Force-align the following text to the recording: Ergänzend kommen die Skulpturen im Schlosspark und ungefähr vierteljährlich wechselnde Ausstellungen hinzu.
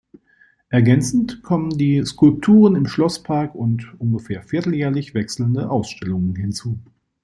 Ergänzend 0.69 1.43
kommen 1.43 1.69
die 1.77 2.03
Skulpturen 2.07 2.75
im 2.75 2.87
Schlosspark 2.87 3.53
und 3.53 3.93
ungefähr 3.99 4.41
vierteljährlich 4.41 5.13
wechselnde 5.13 5.69
Ausstellungen 5.69 6.35
hinzu. 6.35 6.79